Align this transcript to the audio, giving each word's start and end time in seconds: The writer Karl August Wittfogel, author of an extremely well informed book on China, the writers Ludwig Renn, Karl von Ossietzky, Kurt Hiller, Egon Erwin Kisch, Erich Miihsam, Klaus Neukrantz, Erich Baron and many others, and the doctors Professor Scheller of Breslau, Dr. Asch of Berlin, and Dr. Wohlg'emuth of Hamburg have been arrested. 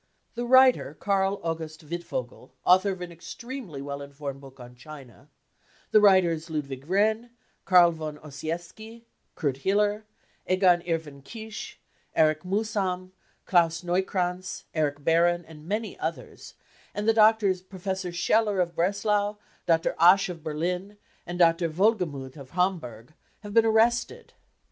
The 0.33 0.45
writer 0.45 0.95
Karl 0.95 1.39
August 1.43 1.87
Wittfogel, 1.87 2.49
author 2.65 2.89
of 2.89 3.01
an 3.01 3.11
extremely 3.11 3.83
well 3.83 4.01
informed 4.01 4.41
book 4.41 4.59
on 4.59 4.73
China, 4.73 5.29
the 5.91 6.01
writers 6.01 6.49
Ludwig 6.49 6.87
Renn, 6.87 7.29
Karl 7.65 7.91
von 7.91 8.17
Ossietzky, 8.17 9.03
Kurt 9.35 9.57
Hiller, 9.57 10.05
Egon 10.49 10.81
Erwin 10.89 11.21
Kisch, 11.21 11.75
Erich 12.15 12.39
Miihsam, 12.41 13.11
Klaus 13.45 13.83
Neukrantz, 13.83 14.63
Erich 14.73 15.03
Baron 15.03 15.45
and 15.45 15.67
many 15.67 15.99
others, 15.99 16.55
and 16.95 17.07
the 17.07 17.13
doctors 17.13 17.61
Professor 17.61 18.11
Scheller 18.11 18.59
of 18.59 18.73
Breslau, 18.75 19.37
Dr. 19.67 19.93
Asch 19.99 20.29
of 20.29 20.41
Berlin, 20.43 20.97
and 21.27 21.37
Dr. 21.37 21.69
Wohlg'emuth 21.69 22.37
of 22.37 22.49
Hamburg 22.57 23.13
have 23.41 23.53
been 23.53 23.67
arrested. 23.67 24.33